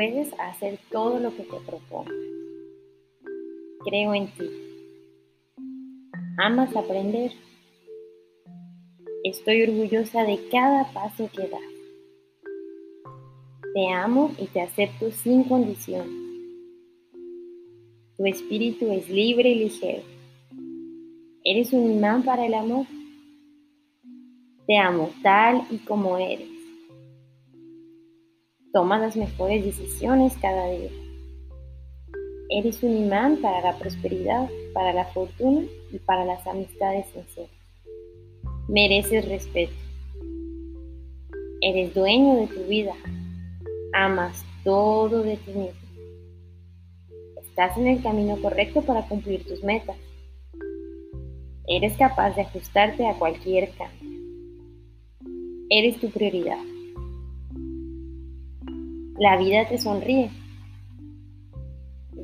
puedes 0.00 0.32
hacer 0.38 0.78
todo 0.90 1.20
lo 1.20 1.36
que 1.36 1.42
te 1.42 1.60
propongas. 1.66 2.14
Creo 3.84 4.14
en 4.14 4.28
ti. 4.28 4.50
Amas 6.38 6.74
aprender. 6.74 7.32
Estoy 9.24 9.64
orgullosa 9.64 10.24
de 10.24 10.48
cada 10.50 10.90
paso 10.94 11.28
que 11.30 11.42
das. 11.42 11.60
Te 13.74 13.88
amo 13.92 14.34
y 14.38 14.46
te 14.46 14.62
acepto 14.62 15.10
sin 15.10 15.44
condición. 15.44 16.08
Tu 18.16 18.24
espíritu 18.24 18.90
es 18.92 19.06
libre 19.10 19.50
y 19.50 19.64
ligero. 19.64 20.02
Eres 21.44 21.74
un 21.74 21.90
imán 21.90 22.22
para 22.22 22.46
el 22.46 22.54
amor. 22.54 22.86
Te 24.66 24.78
amo 24.78 25.10
tal 25.22 25.66
y 25.70 25.76
como 25.76 26.16
eres. 26.16 26.59
Toma 28.72 29.00
las 29.00 29.16
mejores 29.16 29.64
decisiones 29.64 30.36
cada 30.40 30.70
día. 30.70 30.90
Eres 32.50 32.82
un 32.84 32.96
imán 32.96 33.38
para 33.38 33.60
la 33.62 33.76
prosperidad, 33.76 34.48
para 34.72 34.92
la 34.92 35.06
fortuna 35.06 35.62
y 35.90 35.98
para 35.98 36.24
las 36.24 36.46
amistades 36.46 37.06
sinceras. 37.06 37.50
Mereces 38.68 39.28
respeto. 39.28 39.72
Eres 41.60 41.92
dueño 41.94 42.36
de 42.36 42.46
tu 42.46 42.62
vida. 42.64 42.94
Amas 43.92 44.44
todo 44.62 45.22
de 45.24 45.36
ti 45.36 45.50
mismo. 45.50 45.80
Estás 47.42 47.76
en 47.76 47.88
el 47.88 48.02
camino 48.02 48.40
correcto 48.40 48.82
para 48.82 49.02
cumplir 49.08 49.44
tus 49.44 49.64
metas. 49.64 49.96
Eres 51.66 51.96
capaz 51.96 52.36
de 52.36 52.42
ajustarte 52.42 53.04
a 53.04 53.14
cualquier 53.14 53.70
cambio. 53.70 54.10
Eres 55.68 55.98
tu 56.00 56.08
prioridad. 56.08 56.58
La 59.20 59.36
vida 59.36 59.68
te 59.68 59.76
sonríe. 59.76 60.30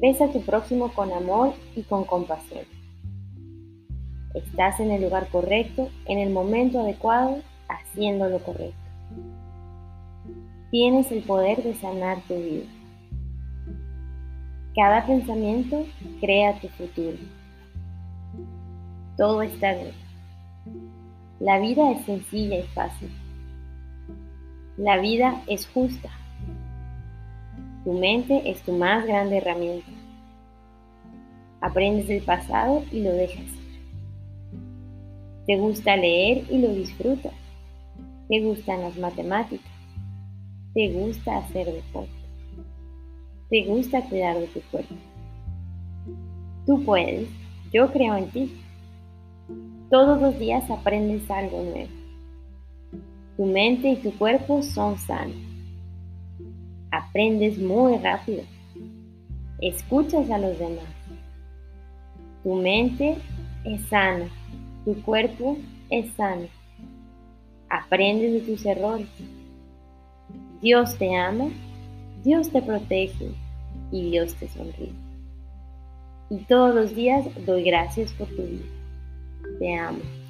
Ves 0.00 0.18
a 0.22 0.32
tu 0.32 0.40
próximo 0.40 0.94
con 0.94 1.12
amor 1.12 1.52
y 1.74 1.82
con 1.82 2.04
compasión. 2.04 2.64
Estás 4.32 4.80
en 4.80 4.90
el 4.90 5.02
lugar 5.02 5.28
correcto, 5.28 5.90
en 6.06 6.18
el 6.18 6.30
momento 6.30 6.80
adecuado, 6.80 7.42
haciendo 7.68 8.30
lo 8.30 8.38
correcto. 8.38 8.78
Tienes 10.70 11.12
el 11.12 11.22
poder 11.24 11.62
de 11.62 11.74
sanar 11.74 12.22
tu 12.22 12.34
vida. 12.34 12.64
Cada 14.74 15.04
pensamiento 15.04 15.84
crea 16.18 16.58
tu 16.60 16.68
futuro. 16.68 17.18
Todo 19.18 19.42
está 19.42 19.74
bien. 19.74 19.92
La 21.40 21.58
vida 21.58 21.90
es 21.90 22.06
sencilla 22.06 22.58
y 22.58 22.66
fácil. 22.68 23.10
La 24.78 24.96
vida 24.96 25.42
es 25.46 25.66
justa. 25.66 26.08
Tu 27.86 27.92
mente 27.92 28.50
es 28.50 28.60
tu 28.62 28.72
más 28.72 29.06
grande 29.06 29.36
herramienta. 29.36 29.86
Aprendes 31.60 32.08
del 32.08 32.20
pasado 32.20 32.82
y 32.90 33.00
lo 33.00 33.12
dejas. 33.12 33.46
Te 35.46 35.56
gusta 35.56 35.96
leer 35.96 36.42
y 36.50 36.58
lo 36.58 36.74
disfrutas. 36.74 37.32
Te 38.28 38.40
gustan 38.40 38.80
las 38.80 38.98
matemáticas. 38.98 39.70
Te 40.74 40.90
gusta 40.94 41.38
hacer 41.38 41.66
deporte. 41.66 42.10
Te 43.50 43.64
gusta 43.66 44.02
cuidar 44.02 44.36
de 44.36 44.48
tu 44.48 44.60
cuerpo. 44.62 44.96
Tú 46.66 46.84
puedes. 46.84 47.28
Yo 47.72 47.92
creo 47.92 48.16
en 48.16 48.30
ti. 48.30 48.52
Todos 49.92 50.20
los 50.20 50.36
días 50.40 50.68
aprendes 50.72 51.30
algo 51.30 51.62
nuevo. 51.62 51.92
Tu 53.36 53.46
mente 53.46 53.90
y 53.90 53.96
tu 53.98 54.10
cuerpo 54.18 54.60
son 54.64 54.98
sanos 54.98 55.55
aprendes 56.90 57.58
muy 57.58 57.96
rápido. 57.98 58.42
Escuchas 59.60 60.30
a 60.30 60.38
los 60.38 60.58
demás. 60.58 60.84
Tu 62.42 62.54
mente 62.54 63.16
es 63.64 63.82
sana, 63.88 64.28
tu 64.84 65.00
cuerpo 65.02 65.56
es 65.90 66.12
sano. 66.12 66.46
Aprendes 67.68 68.32
de 68.34 68.40
tus 68.40 68.64
errores. 68.64 69.08
Dios 70.62 70.96
te 70.96 71.14
ama, 71.14 71.48
Dios 72.22 72.50
te 72.50 72.62
protege 72.62 73.30
y 73.90 74.10
Dios 74.10 74.34
te 74.34 74.48
sonríe. 74.48 74.92
Y 76.30 76.38
todos 76.44 76.74
los 76.74 76.94
días 76.94 77.26
doy 77.44 77.62
gracias 77.64 78.12
por 78.12 78.28
tu 78.28 78.42
vida. 78.42 78.64
Te 79.58 79.74
amo. 79.76 80.25